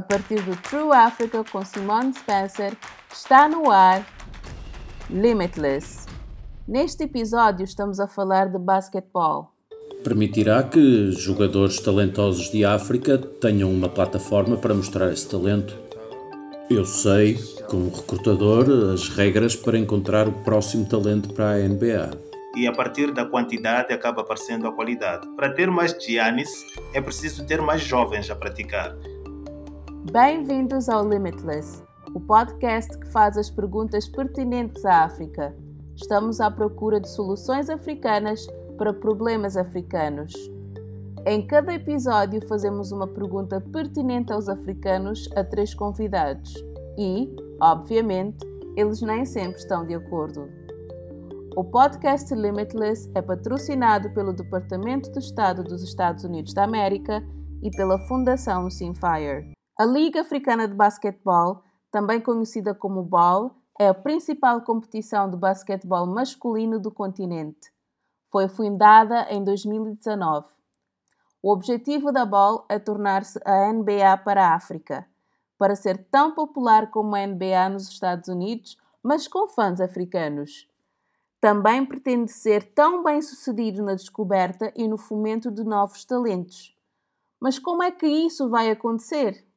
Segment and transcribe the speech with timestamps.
[0.00, 2.72] a partir do True Africa com Simone Spencer,
[3.12, 4.02] está no ar
[5.10, 6.06] Limitless.
[6.66, 9.52] Neste episódio estamos a falar de basquetebol.
[10.02, 15.76] Permitirá que jogadores talentosos de África tenham uma plataforma para mostrar esse talento.
[16.70, 17.38] Eu sei,
[17.68, 18.64] como recrutador,
[18.94, 23.92] as regras para encontrar o próximo talento para a NBA e a partir da quantidade
[23.92, 25.28] acaba aparecendo a qualidade.
[25.36, 26.50] Para ter mais Giannis,
[26.92, 28.96] é preciso ter mais jovens a praticar.
[30.06, 31.84] Bem-vindos ao Limitless,
[32.14, 35.54] o podcast que faz as perguntas pertinentes à África.
[35.94, 38.44] Estamos à procura de soluções africanas
[38.78, 40.32] para problemas africanos.
[41.26, 46.54] Em cada episódio, fazemos uma pergunta pertinente aos africanos a três convidados
[46.98, 47.28] e,
[47.60, 48.38] obviamente,
[48.76, 50.48] eles nem sempre estão de acordo.
[51.54, 57.22] O podcast Limitless é patrocinado pelo Departamento de Estado dos Estados Unidos da América
[57.62, 59.59] e pela Fundação Simfire.
[59.80, 66.04] A Liga Africana de Basquetebol, também conhecida como BAL, é a principal competição de basquetebol
[66.06, 67.72] masculino do continente.
[68.30, 70.48] Foi fundada em 2019.
[71.42, 75.08] O objetivo da BAL é tornar-se a NBA para a África,
[75.56, 80.68] para ser tão popular como a NBA nos Estados Unidos, mas com fãs africanos
[81.40, 86.76] também pretende ser tão bem sucedido na descoberta e no fomento de novos talentos.
[87.40, 89.48] Mas como é que isso vai acontecer?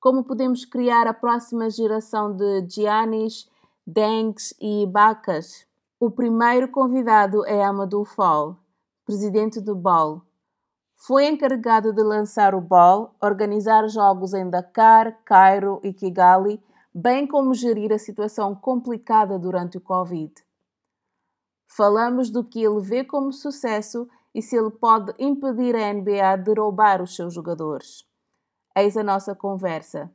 [0.00, 3.46] Como podemos criar a próxima geração de Giannis,
[3.86, 5.66] Dengs e Ibacas?
[6.00, 8.56] O primeiro convidado é Amadou Fall,
[9.04, 10.22] presidente do BAL.
[10.96, 16.62] Foi encarregado de lançar o BAL, organizar jogos em Dakar, Cairo e Kigali,
[16.94, 20.32] bem como gerir a situação complicada durante o Covid.
[21.66, 26.58] Falamos do que ele vê como sucesso e se ele pode impedir a NBA de
[26.58, 28.08] roubar os seus jogadores.
[28.80, 30.10] Eis a nossa conversa.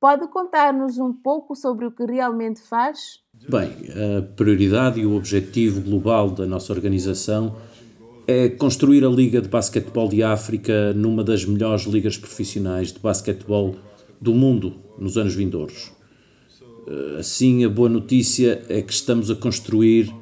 [0.00, 3.20] Pode contar-nos um pouco sobre o que realmente faz?
[3.46, 3.70] Bem,
[4.18, 7.56] a prioridade e o objetivo global da nossa organização
[8.26, 13.74] é construir a Liga de Basquetebol de África numa das melhores ligas profissionais de basquetebol
[14.18, 15.92] do mundo nos anos vindouros.
[17.18, 20.14] Assim, a boa notícia é que estamos a construir,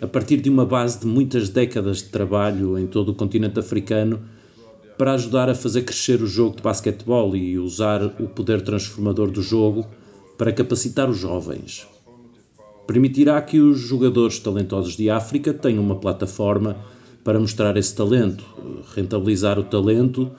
[0.00, 4.22] a partir de uma base de muitas décadas de trabalho em todo o continente africano,
[4.96, 9.42] para ajudar a fazer crescer o jogo de basquetebol e usar o poder transformador do
[9.42, 9.86] jogo
[10.38, 11.86] para capacitar os jovens.
[12.86, 16.76] Permitirá que os jogadores talentosos de África tenham uma plataforma
[17.22, 18.44] para mostrar esse talento,
[18.94, 20.30] rentabilizar o talento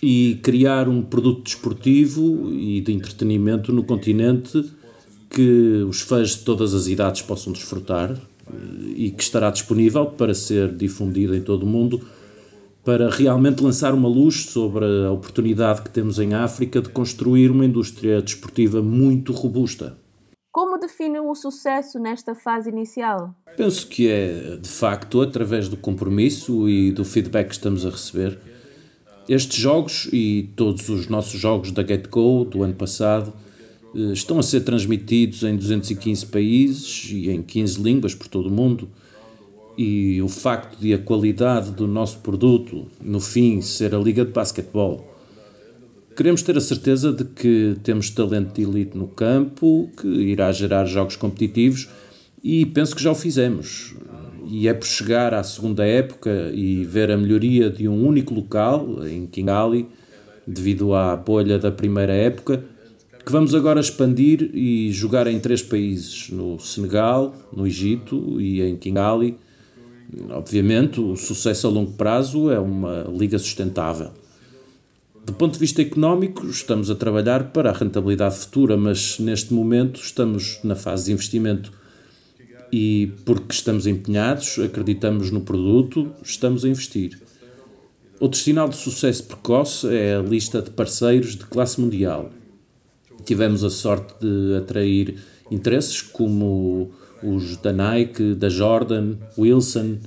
[0.00, 4.64] e criar um produto desportivo e de entretenimento no continente
[5.28, 8.56] que os fãs de todas as idades possam desfrutar eh,
[8.96, 12.00] e que estará disponível para ser difundido em todo o mundo
[12.84, 17.64] para realmente lançar uma luz sobre a oportunidade que temos em África de construir uma
[17.64, 19.96] indústria desportiva muito robusta.
[20.50, 23.34] Como define o sucesso nesta fase inicial?
[23.56, 28.38] Penso que é, de facto, através do compromisso e do feedback que estamos a receber.
[29.28, 33.32] Estes jogos e todos os nossos jogos da GetGo do ano passado
[33.94, 38.52] eh, estão a ser transmitidos em 215 países e em 15 línguas por todo o
[38.52, 38.90] mundo.
[39.76, 44.30] E o facto de a qualidade do nosso produto, no fim, ser a Liga de
[44.30, 45.08] Basquetebol.
[46.14, 50.84] Queremos ter a certeza de que temos talento de elite no campo, que irá gerar
[50.84, 51.88] jogos competitivos,
[52.44, 53.94] e penso que já o fizemos.
[54.46, 59.06] E é por chegar à segunda época e ver a melhoria de um único local,
[59.06, 59.86] em Kingali,
[60.46, 62.62] devido à bolha da primeira época,
[63.24, 68.76] que vamos agora expandir e jogar em três países: no Senegal, no Egito e em
[68.76, 69.38] Kingali.
[70.30, 74.10] Obviamente, o sucesso a longo prazo é uma liga sustentável.
[75.24, 80.00] Do ponto de vista económico, estamos a trabalhar para a rentabilidade futura, mas neste momento
[80.00, 81.72] estamos na fase de investimento.
[82.72, 87.20] E porque estamos empenhados, acreditamos no produto, estamos a investir.
[88.18, 92.30] Outro sinal de sucesso precoce é a lista de parceiros de classe mundial
[93.24, 95.16] tivemos a sorte de atrair
[95.50, 96.90] interesses como
[97.22, 99.98] os da Nike, da Jordan, Wilson,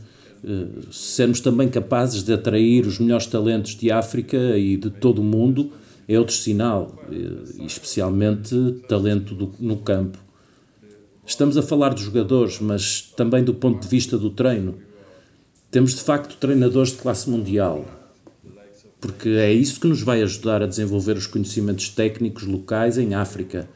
[0.44, 5.24] eh, sermos também capazes de atrair os melhores talentos de África e de todo o
[5.24, 5.72] mundo
[6.08, 8.56] é outro sinal, eh, especialmente
[8.88, 10.20] talento do, no campo.
[11.26, 14.76] Estamos a falar de jogadores, mas também do ponto de vista do treino.
[15.72, 17.86] Temos de facto treinadores de classe mundial,
[19.02, 23.68] porque é isso que nos vai ajudar a desenvolver os conhecimentos técnicos locais em África.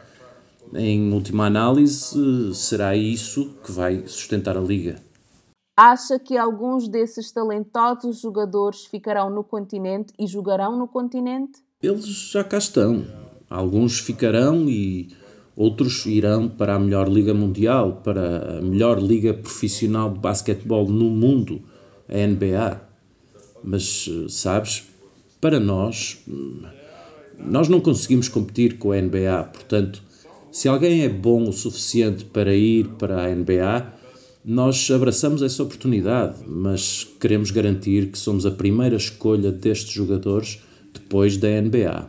[0.73, 5.01] Em última análise, será isso que vai sustentar a Liga.
[5.75, 11.59] Acha que alguns desses talentosos jogadores ficarão no continente e jogarão no continente?
[11.81, 13.05] Eles já cá estão.
[13.49, 15.09] Alguns ficarão e
[15.55, 21.09] outros irão para a melhor liga mundial, para a melhor liga profissional de basquetebol no
[21.09, 21.61] mundo,
[22.07, 22.81] a NBA.
[23.63, 24.87] Mas, sabes,
[25.41, 26.23] para nós,
[27.37, 30.03] nós não conseguimos competir com a NBA, portanto,
[30.51, 33.93] se alguém é bom o suficiente para ir para a NBA,
[34.43, 40.63] nós abraçamos essa oportunidade, mas queremos garantir que somos a primeira escolha destes jogadores
[40.93, 42.07] depois da NBA.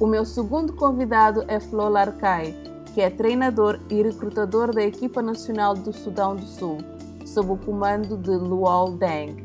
[0.00, 2.54] O meu segundo convidado é Flo Larcai,
[2.94, 6.78] que é treinador e recrutador da equipa nacional do Sudão do Sul,
[7.26, 9.44] sob o comando de Luol Deng.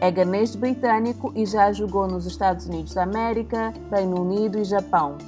[0.00, 5.18] É ganês britânico e já jogou nos Estados Unidos da América, Reino Unido e Japão.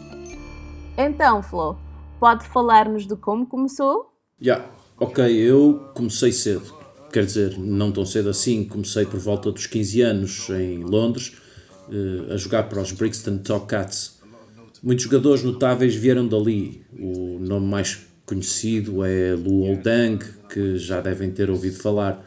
[0.97, 1.77] Então, Flo,
[2.21, 4.13] pode falar-nos de como começou?
[4.41, 4.73] Já, yeah.
[4.99, 6.73] ok, eu comecei cedo.
[7.13, 11.37] Quer dizer, não tão cedo assim, comecei por volta dos 15 anos em Londres,
[11.91, 14.21] eh, a jogar para os Brixton Cats.
[14.83, 16.85] Muitos jogadores notáveis vieram dali.
[16.97, 22.25] O nome mais conhecido é Lu Oldang, que já devem ter ouvido falar.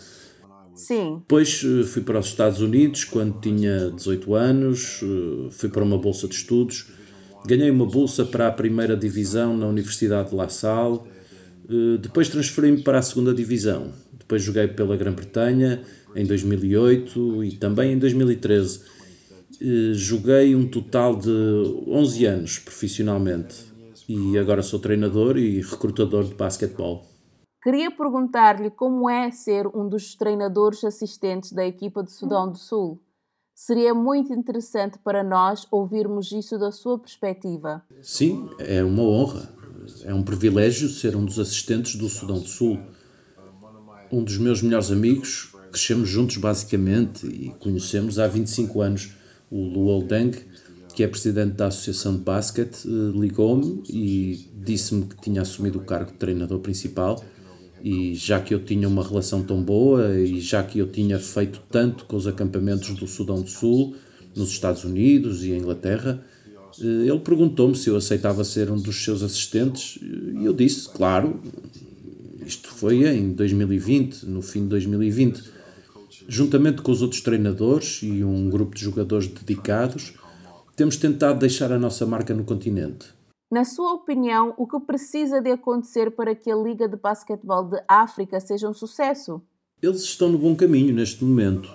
[0.76, 1.20] Sim.
[1.20, 5.98] Depois eh, fui para os Estados Unidos quando tinha 18 anos, eh, fui para uma
[5.98, 6.97] bolsa de estudos
[7.48, 11.00] Ganhei uma bolsa para a primeira divisão na Universidade de La Salle.
[11.70, 13.94] Eh, depois transferi-me para a segunda divisão.
[14.12, 15.82] Depois joguei pela Grã-Bretanha
[16.14, 18.82] em 2008 e também em 2013.
[19.62, 21.32] Eh, joguei um total de
[21.88, 23.64] 11 anos profissionalmente
[24.10, 27.06] e agora sou treinador e recrutador de basquetebol.
[27.64, 33.02] Queria perguntar-lhe como é ser um dos treinadores assistentes da equipa de Sudão do Sul.
[33.60, 37.84] Seria muito interessante para nós ouvirmos isso da sua perspectiva.
[38.04, 39.50] Sim, é uma honra.
[40.04, 42.78] É um privilégio ser um dos assistentes do Sudão do Sul.
[44.12, 49.14] Um dos meus melhores amigos, crescemos juntos basicamente e conhecemos há 25 anos.
[49.50, 50.38] O Luol Deng,
[50.94, 55.84] que é presidente da Associação de Basquete, eh, ligou-me e disse-me que tinha assumido o
[55.84, 57.24] cargo de treinador principal
[57.84, 61.62] e já que eu tinha uma relação tão boa e já que eu tinha feito
[61.72, 63.96] tanto com os acampamentos do Sudão do Sul,
[64.36, 66.24] nos Estados Unidos e em Inglaterra,
[66.80, 71.40] eh, ele perguntou-me se eu aceitava ser um dos seus assistentes e eu disse, claro,
[72.46, 75.44] isto foi em 2020, no fim de 2020.
[76.30, 80.14] Juntamente com os outros treinadores e um grupo de jogadores dedicados,
[80.76, 83.17] temos tentado deixar a nossa marca no continente.
[83.50, 87.82] Na sua opinião, o que precisa de acontecer para que a Liga de Basquetebol de
[87.88, 89.42] África seja um sucesso?
[89.82, 91.74] Eles estão no bom caminho neste momento,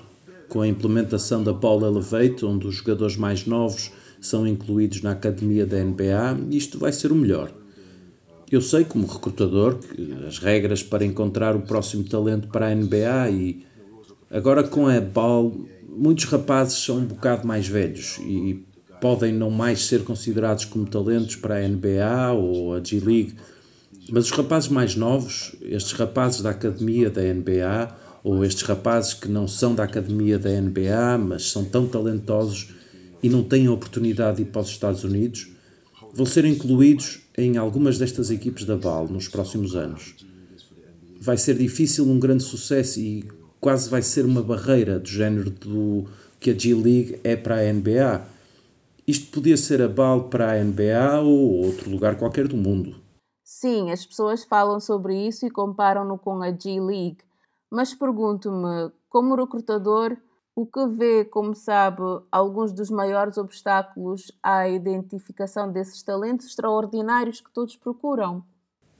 [0.50, 3.90] com a implementação da Ball Elevate, onde os jogadores mais novos
[4.20, 7.50] são incluídos na academia da NBA, isto vai ser o melhor.
[8.50, 13.30] Eu sei, como recrutador, que as regras para encontrar o próximo talento para a NBA
[13.30, 13.66] e
[14.30, 15.56] agora com a Ball,
[15.88, 18.62] muitos rapazes são um bocado mais velhos e
[19.02, 23.34] podem não mais ser considerados como talentos para a NBA ou a G-League,
[24.08, 29.26] mas os rapazes mais novos, estes rapazes da academia da NBA, ou estes rapazes que
[29.26, 32.69] não são da academia da NBA, mas são tão talentosos
[33.20, 35.48] e não têm a oportunidade de ir para os Estados Unidos,
[36.14, 40.14] vão ser incluídos em algumas destas equipes da BAL nos próximos anos.
[41.20, 43.25] Vai ser difícil um grande sucesso e
[43.60, 46.05] quase vai ser uma barreira do género do
[46.38, 48.31] que a G-League é para a NBA
[49.06, 52.96] isto podia ser a BAL para a NBA ou outro lugar qualquer do mundo.
[53.43, 57.19] Sim, as pessoas falam sobre isso e comparam-no com a G-League.
[57.70, 60.17] Mas pergunto-me, como recrutador,
[60.55, 67.53] o que vê, como sabe, alguns dos maiores obstáculos à identificação desses talentos extraordinários que
[67.53, 68.44] todos procuram?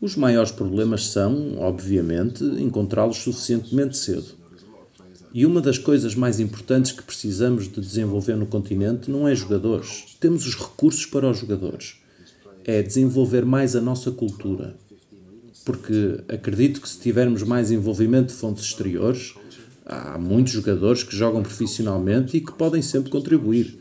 [0.01, 4.42] Os maiores problemas são, obviamente, encontrá-los suficientemente cedo.
[5.35, 10.17] E uma das coisas mais importantes que precisamos de desenvolver no continente não é jogadores.
[10.21, 11.97] Temos os recursos para os jogadores.
[12.65, 14.77] É desenvolver mais a nossa cultura.
[15.65, 19.35] Porque acredito que se tivermos mais envolvimento de fontes exteriores,
[19.87, 23.79] há muitos jogadores que jogam profissionalmente e que podem sempre contribuir.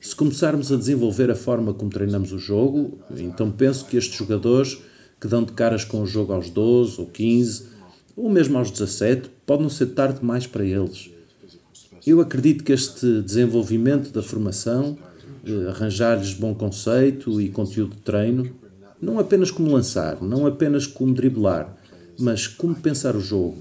[0.00, 4.78] Se começarmos a desenvolver a forma como treinamos o jogo, então penso que estes jogadores
[5.20, 7.75] que dão de caras com o jogo aos 12 ou 15
[8.16, 11.10] ou mesmo aos 17, pode não ser tarde demais para eles.
[12.06, 14.96] Eu acredito que este desenvolvimento da formação,
[15.44, 18.50] eh, arranjar-lhes bom conceito e conteúdo de treino,
[19.00, 21.76] não apenas como lançar, não apenas como driblar,
[22.18, 23.58] mas como pensar o jogo.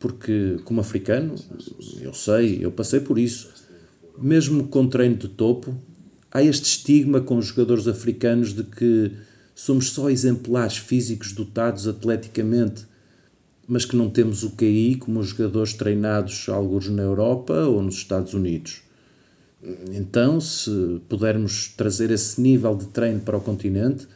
[0.00, 1.34] Porque, como africano,
[2.00, 3.48] eu sei, eu passei por isso.
[4.18, 5.74] Mesmo com treino de topo,
[6.30, 9.12] há este estigma com os jogadores africanos de que
[9.54, 12.86] somos só exemplares físicos dotados atleticamente
[13.66, 17.96] mas que não temos o QI como os jogadores treinados alguns na Europa ou nos
[17.96, 18.82] Estados Unidos.
[19.92, 24.06] Então, se pudermos trazer esse nível de treino para o continente,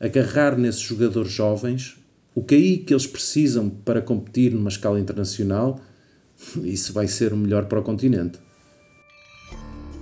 [0.00, 1.96] agarrar nesses jogadores jovens,
[2.34, 5.80] o aí que eles precisam para competir numa escala internacional,
[6.62, 8.38] isso vai ser o melhor para o continente.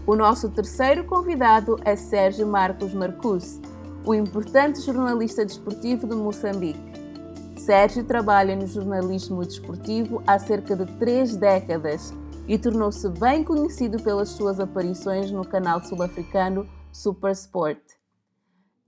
[0.06, 3.60] O nosso terceiro convidado é Sérgio Marcos Marcus,
[4.04, 6.78] o importante jornalista desportivo de Moçambique.
[7.66, 12.14] Sérgio trabalha no jornalismo desportivo há cerca de três décadas
[12.46, 17.80] e tornou-se bem conhecido pelas suas aparições no canal sul-africano Super Sport.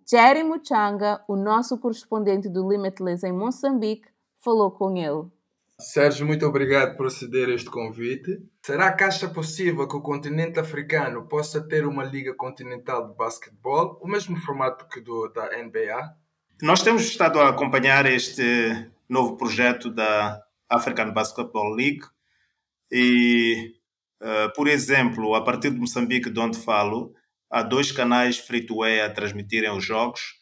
[0.08, 4.06] Jerry Muchanga, o nosso correspondente do Limitless em Moçambique,
[4.38, 5.26] falou com ele.
[5.80, 8.48] Sérgio, muito obrigado por aceder a este convite.
[8.62, 13.98] Será que acha possível que o continente africano possa ter uma liga continental de basquetebol,
[14.00, 16.27] o mesmo formato que do da NBA?
[16.60, 22.02] Nós temos estado a acompanhar este novo projeto da African Basketball League
[22.90, 23.74] e,
[24.20, 27.14] uh, por exemplo, a partir de Moçambique, de onde falo,
[27.48, 30.38] há dois canais free-to-air a transmitirem os jogos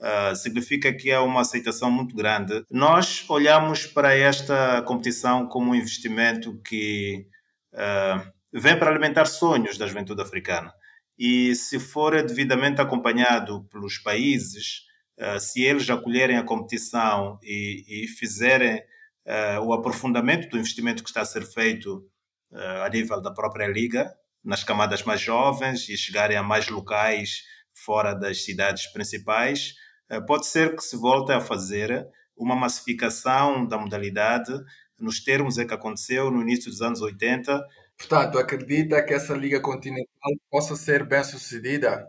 [0.00, 2.64] Uh, significa que é uma aceitação muito grande.
[2.70, 7.26] Nós olhamos para esta competição como um investimento que
[7.74, 10.72] uh, vem para alimentar sonhos da juventude africana.
[11.18, 14.82] E se for devidamente acompanhado pelos países,
[15.40, 18.82] se eles acolherem a competição e, e fizerem
[19.64, 22.08] o aprofundamento do investimento que está a ser feito
[22.84, 27.42] a nível da própria liga, nas camadas mais jovens e chegarem a mais locais
[27.74, 29.74] fora das cidades principais,
[30.08, 34.52] eh, pode ser que se volte a fazer uma massificação da modalidade
[34.98, 37.62] nos termos em que aconteceu no início dos anos 80.
[37.96, 42.06] Portanto, acredita que essa Liga Continental possa ser bem sucedida?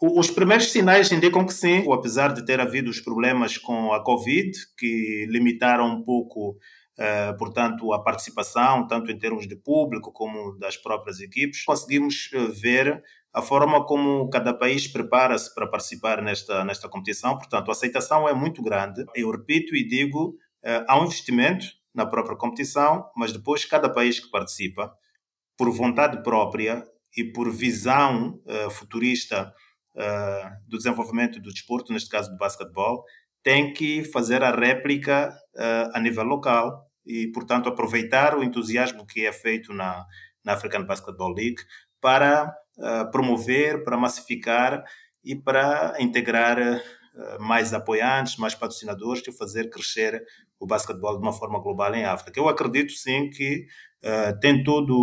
[0.00, 4.52] Os primeiros sinais indicam que sim, apesar de ter havido os problemas com a Covid,
[4.76, 6.58] que limitaram um pouco,
[6.98, 12.38] eh, portanto, a participação, tanto em termos de público como das próprias equipes, conseguimos eh,
[12.60, 17.38] ver a forma como cada país prepara-se para participar nesta, nesta competição.
[17.38, 19.02] Portanto, a aceitação é muito grande.
[19.14, 24.20] Eu repito e digo, eh, há um investimento na própria competição, mas depois cada país
[24.20, 24.92] que participa,
[25.56, 26.84] por vontade própria
[27.16, 29.54] e por visão uh, futurista
[29.96, 33.04] uh, do desenvolvimento do desporto, neste caso do basquetebol,
[33.42, 39.26] tem que fazer a réplica uh, a nível local e, portanto, aproveitar o entusiasmo que
[39.26, 40.04] é feito na,
[40.44, 41.62] na African Basketball League
[42.00, 42.54] para
[43.10, 44.84] promover, para massificar
[45.26, 50.22] e para integrar uh, mais apoiantes, mais patrocinadores e fazer crescer
[50.58, 52.38] o basquetebol de uma forma global em África.
[52.38, 53.66] Eu acredito sim que
[54.04, 54.94] uh, tem todo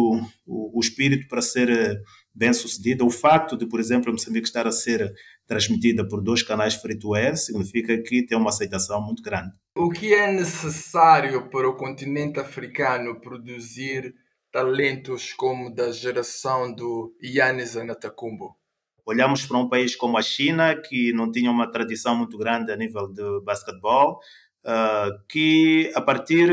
[0.48, 2.02] o, o, espírito para ser
[2.34, 3.04] eh, bem sucedida.
[3.04, 5.14] O facto de, por exemplo, Moçambique estar a ser
[5.48, 9.52] transmitida por dois canais free-to-air significa que tem uma aceitação muito grande.
[9.76, 14.14] O que é necessário para o continente africano produzir
[14.52, 18.56] talentos como da geração do Yannis Antetokounmpo?
[19.06, 22.78] Olhamos para um país como a China, que não tinha uma tradição muito grande a
[22.78, 24.20] nível de basquetebol,
[24.64, 26.50] uh, que a partir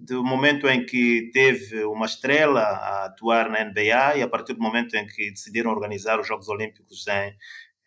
[0.00, 4.62] do momento em que teve uma estrela a atuar na NBA e a partir do
[4.62, 7.36] momento em que decidiram organizar os Jogos Olímpicos em,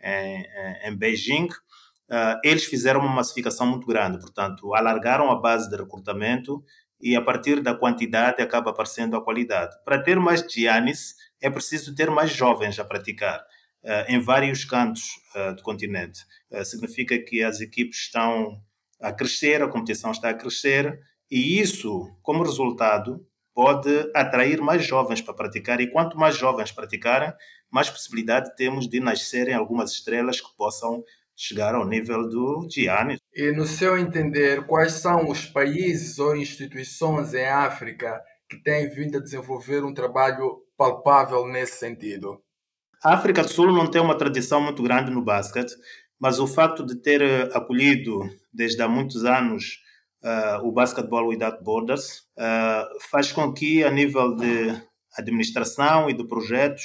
[0.01, 0.45] em,
[0.83, 6.63] em Beijing, uh, eles fizeram uma massificação muito grande, portanto, alargaram a base de recrutamento
[6.99, 9.75] e a partir da quantidade acaba aparecendo a qualidade.
[9.83, 15.19] Para ter mais Giannis, é preciso ter mais jovens a praticar uh, em vários cantos
[15.55, 16.19] do continente.
[16.65, 18.61] Significa que as equipes estão
[19.01, 25.21] a crescer, a competição está a crescer e isso, como resultado, pode atrair mais jovens
[25.21, 27.33] para praticar e quanto mais jovens praticarem,
[27.69, 31.03] mais possibilidade temos de nascerem algumas estrelas que possam
[31.35, 33.19] chegar ao nível do Giannis.
[33.33, 39.17] E no seu entender, quais são os países ou instituições em África que têm vindo
[39.17, 42.41] a desenvolver um trabalho palpável nesse sentido?
[43.03, 45.73] A África do Sul não tem uma tradição muito grande no basquete,
[46.21, 48.19] mas o facto de ter eh, acolhido
[48.53, 49.79] desde há muitos anos
[50.23, 54.79] uh, o Basketball Without Borders uh, faz com que, a nível de
[55.17, 56.83] administração e de projetos,